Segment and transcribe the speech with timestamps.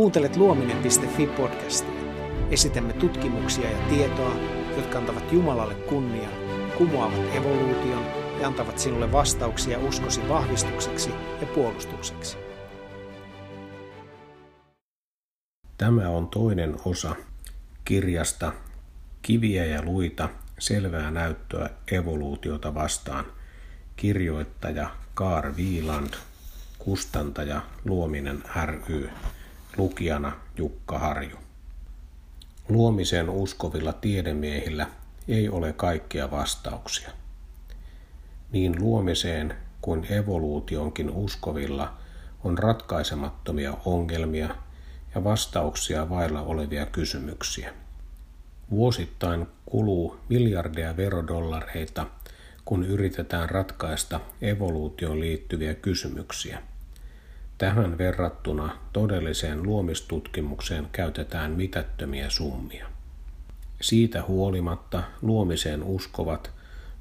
[0.00, 2.00] Kuuntelet luominen.fi podcastia.
[2.50, 4.36] Esitämme tutkimuksia ja tietoa,
[4.76, 6.28] jotka antavat Jumalalle kunnia,
[6.78, 8.04] kumoavat evoluution
[8.40, 11.10] ja antavat sinulle vastauksia uskosi vahvistukseksi
[11.40, 12.36] ja puolustukseksi.
[15.78, 17.16] Tämä on toinen osa
[17.84, 18.52] kirjasta
[19.22, 20.28] Kiviä ja luita,
[20.58, 23.24] selvää näyttöä evoluutiota vastaan.
[23.96, 26.14] Kirjoittaja Kaar Viiland,
[26.78, 29.10] kustantaja Luominen ry,
[29.80, 31.36] lukijana Jukka Harju.
[32.68, 34.86] Luomiseen uskovilla tiedemiehillä
[35.28, 37.10] ei ole kaikkia vastauksia.
[38.52, 41.96] Niin luomiseen kuin evoluutionkin uskovilla
[42.44, 44.54] on ratkaisemattomia ongelmia
[45.14, 47.74] ja vastauksia vailla olevia kysymyksiä.
[48.70, 52.06] Vuosittain kuluu miljardeja verodollareita,
[52.64, 56.62] kun yritetään ratkaista evoluutioon liittyviä kysymyksiä.
[57.60, 62.86] Tähän verrattuna todelliseen luomistutkimukseen käytetään mitättömiä summia.
[63.80, 66.50] Siitä huolimatta luomiseen uskovat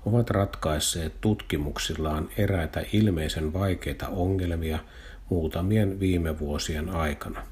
[0.05, 4.79] ovat ratkaisseet tutkimuksillaan eräitä ilmeisen vaikeita ongelmia
[5.29, 7.45] muutamien viime vuosien aikana.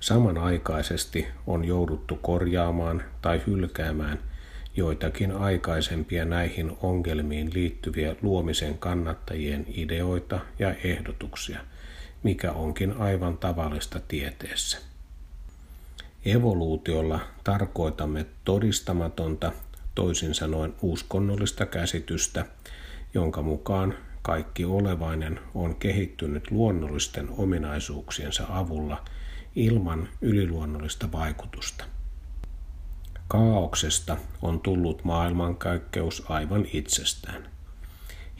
[0.00, 4.18] Samanaikaisesti on jouduttu korjaamaan tai hylkäämään
[4.76, 11.60] joitakin aikaisempia näihin ongelmiin liittyviä luomisen kannattajien ideoita ja ehdotuksia,
[12.22, 14.78] mikä onkin aivan tavallista tieteessä.
[16.24, 19.52] Evoluutiolla tarkoitamme todistamatonta,
[19.94, 22.46] toisin sanoen uskonnollista käsitystä,
[23.14, 29.04] jonka mukaan kaikki olevainen on kehittynyt luonnollisten ominaisuuksiensa avulla–
[29.58, 31.84] ilman yliluonnollista vaikutusta.
[33.28, 37.48] Kaauksesta on tullut maailmankaikkeus aivan itsestään.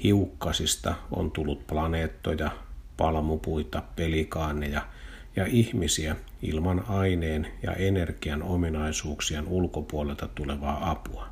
[0.03, 2.51] Hiukkasista on tullut planeettoja,
[2.99, 4.83] palmupuita, pelikaaneja
[5.37, 11.29] ja ihmisiä ilman aineen ja energian ominaisuuksien ulkopuolelta tulevaa apua.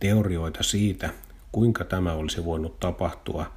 [0.00, 1.10] Teorioita siitä,
[1.52, 3.52] kuinka tämä olisi voinut tapahtua,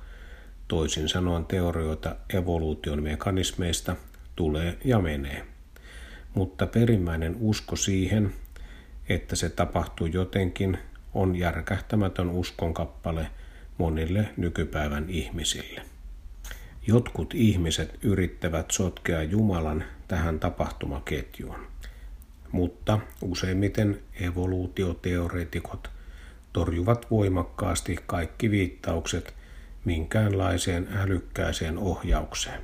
[0.68, 3.96] toisin sanoen teorioita evoluution mekanismeista
[4.36, 5.46] tulee ja menee.
[6.34, 8.34] Mutta perimmäinen usko siihen,
[9.10, 10.78] että se tapahtuu jotenkin,
[11.14, 13.28] on järkähtämätön uskonkappale
[13.78, 15.99] monille nykypäivän ihmisille.
[16.90, 21.68] Jotkut ihmiset yrittävät sotkea Jumalan tähän tapahtumaketjuun,
[22.52, 25.90] mutta useimmiten evoluutioteoreetikot
[26.54, 29.34] torjuvat voimakkaasti kaikki viittaukset
[29.86, 32.62] minkäänlaiseen älykkääseen ohjaukseen.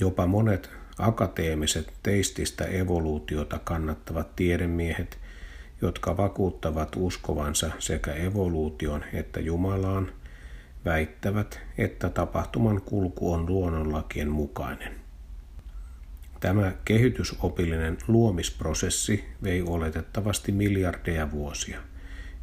[0.00, 5.18] Jopa monet akateemiset teististä evoluutiota kannattavat tiedemiehet,
[5.82, 10.12] jotka vakuuttavat uskovansa sekä evoluution että Jumalaan,
[10.84, 14.94] väittävät, että tapahtuman kulku on luonnonlakien mukainen.
[16.40, 21.80] Tämä kehitysopillinen luomisprosessi vei oletettavasti miljardeja vuosia,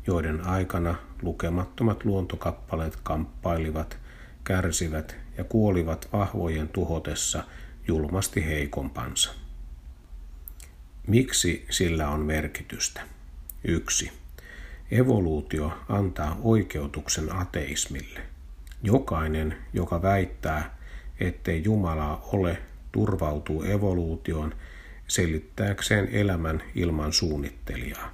[0.07, 3.97] joiden aikana lukemattomat luontokappaleet kamppailivat,
[4.43, 7.43] kärsivät ja kuolivat vahvojen tuhotessa
[7.87, 9.33] julmasti heikompansa.
[11.07, 13.01] Miksi sillä on merkitystä?
[13.63, 14.11] 1.
[14.91, 18.19] Evoluutio antaa oikeutuksen ateismille.
[18.83, 20.77] Jokainen, joka väittää,
[21.19, 22.57] ettei Jumalaa ole,
[22.91, 24.53] turvautuu evoluutioon
[25.07, 28.11] selittääkseen elämän ilman suunnittelijaa.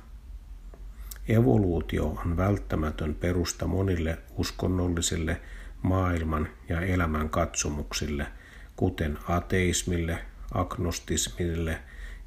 [1.27, 5.41] Evoluutio on välttämätön perusta monille uskonnollisille
[5.81, 8.27] maailman ja elämän katsomuksille,
[8.75, 10.19] kuten ateismille,
[10.53, 11.79] agnostismille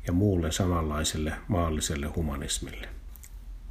[0.07, 2.89] ja muulle samanlaiselle maalliselle humanismille.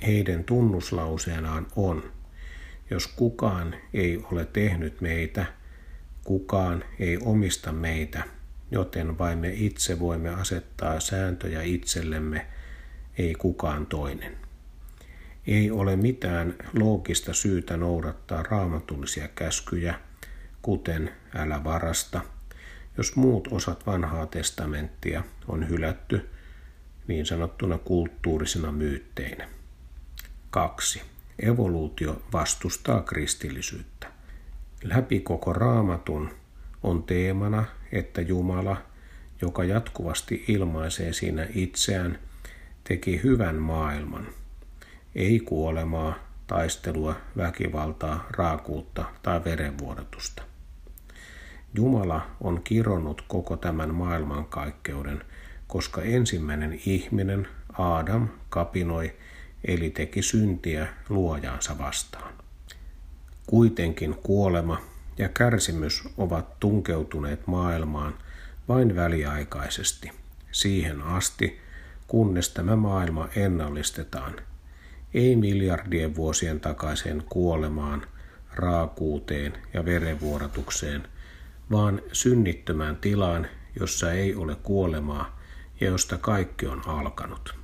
[0.05, 2.11] Heidän tunnuslauseenaan on,
[2.89, 5.45] jos kukaan ei ole tehnyt meitä,
[6.23, 8.23] kukaan ei omista meitä,
[8.71, 12.47] joten vain me itse voimme asettaa sääntöjä itsellemme,
[13.17, 14.37] ei kukaan toinen.
[15.47, 19.99] Ei ole mitään loogista syytä noudattaa raamatullisia käskyjä,
[20.61, 22.21] kuten älä varasta,
[22.97, 26.29] jos muut osat vanhaa testamenttia on hylätty
[27.07, 29.47] niin sanottuna kulttuurisena myytteinä.
[30.53, 31.01] 2.
[31.39, 34.07] Evoluutio vastustaa kristillisyyttä.
[34.83, 36.29] Läpi koko raamatun
[36.83, 38.77] on teemana, että Jumala,
[39.41, 42.19] joka jatkuvasti ilmaisee siinä itseään,
[42.83, 44.27] teki hyvän maailman–
[45.15, 46.13] ei kuolemaa,
[46.47, 50.43] taistelua, väkivaltaa, raakuutta tai verenvuodatusta.
[51.73, 55.23] Jumala on kironnut koko tämän maailmankaikkeuden,
[55.67, 57.47] koska ensimmäinen ihminen,
[57.77, 59.13] Aadam, kapinoi
[59.63, 62.33] eli teki syntiä luojaansa vastaan.
[63.47, 64.81] Kuitenkin kuolema
[65.17, 68.13] ja kärsimys ovat tunkeutuneet maailmaan
[68.67, 70.11] vain väliaikaisesti,
[70.51, 71.59] siihen asti,
[72.07, 74.35] kunnes tämä maailma ennallistetaan,
[75.13, 78.07] ei miljardien vuosien takaiseen kuolemaan,
[78.55, 81.07] raakuuteen ja verenvuoratukseen,
[81.71, 83.47] vaan synnittömään tilaan,
[83.79, 85.39] jossa ei ole kuolemaa
[85.81, 87.62] ja josta kaikki on alkanut.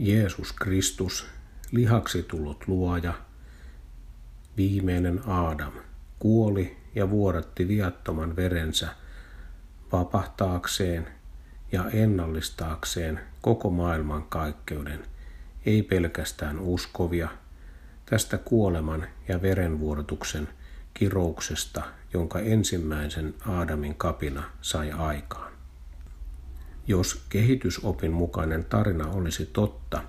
[0.00, 1.26] Jeesus Kristus,
[1.70, 3.14] lihaksi tullut luoja,
[4.56, 5.72] viimeinen Aadam,
[6.18, 8.88] kuoli ja vuodatti viattoman verensä
[9.92, 11.08] vapahtaakseen
[11.72, 15.06] ja ennallistaakseen koko maailman kaikkeuden,
[15.66, 17.28] ei pelkästään uskovia,
[18.06, 20.48] tästä kuoleman ja verenvuorotuksen
[20.94, 25.57] kirouksesta, jonka ensimmäisen Aadamin kapina sai aikaan.
[26.88, 30.02] Jos kehitysopin mukainen tarina olisi totta,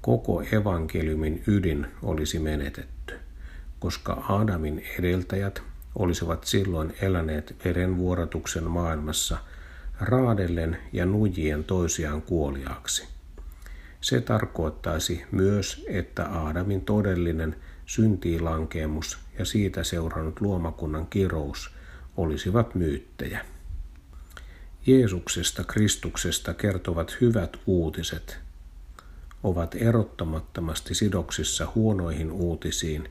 [0.00, 3.14] koko evankeliumin ydin olisi menetetty,
[3.78, 5.62] koska Aadamin edeltäjät
[5.94, 9.38] olisivat silloin eläneet verenvuorotuksen maailmassa
[10.00, 13.08] raadellen ja nujien toisiaan kuoliaaksi.
[14.00, 17.56] Se tarkoittaisi myös, että Aadamin todellinen
[17.86, 21.70] syntiilankeemus ja siitä seurannut luomakunnan kirous
[22.16, 23.55] olisivat myyttejä.
[24.86, 28.38] Jeesuksesta Kristuksesta kertovat hyvät uutiset
[29.42, 33.08] ovat erottamattomasti sidoksissa huonoihin uutisiin,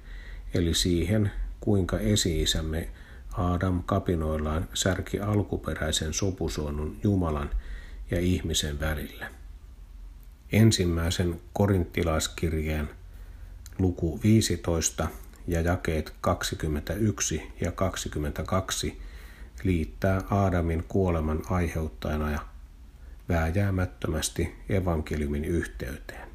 [0.54, 2.90] eli siihen, kuinka esi-isämme
[3.34, 7.50] Adam kapinoillaan särki alkuperäisen sopusuonun Jumalan
[8.12, 9.32] ja ihmisen välillä.
[10.52, 12.90] Ensimmäisen korinttilaiskirjeen
[13.80, 15.08] luku 15
[15.48, 19.02] ja jakeet 21 ja 22
[19.64, 22.40] liittää Aadamin kuoleman aiheuttajana ja
[23.30, 26.30] vääjäämättömästi evankeliumin yhteyteen.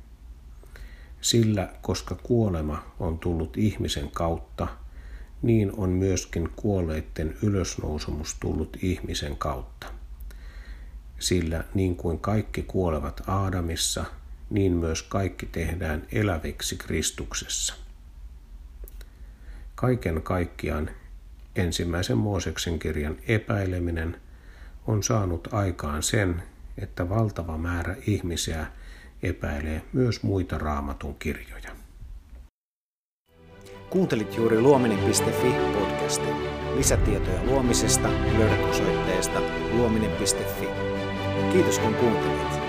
[1.21, 4.69] Sillä koska kuolema on tullut ihmisen kautta,
[5.43, 9.87] niin on myöskin kuolleiden ylösnousemus tullut ihmisen kautta.
[11.19, 14.05] Sillä niin kuin kaikki kuolevat Aadamissa,
[14.51, 17.75] niin myös kaikki tehdään eläviksi Kristuksessa.
[19.75, 20.91] Kaiken kaikkiaan
[21.57, 24.17] ensimmäisen Mooseksen kirjan epäileminen
[24.87, 26.43] on saanut aikaan sen,
[26.79, 28.67] että valtava määrä ihmisiä
[29.23, 31.71] epäilee myös muita raamatun kirjoja.
[33.91, 36.37] Kuuntelit juuri luominen.fi podcastin.
[36.77, 38.09] Lisätietoja luomisesta
[38.39, 39.41] löydät osoitteesta
[39.73, 40.67] luominen.fi.
[41.53, 42.60] Kiitos kun kuuntelit.